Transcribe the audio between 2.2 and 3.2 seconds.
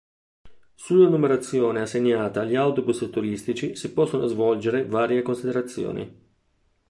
agli autobus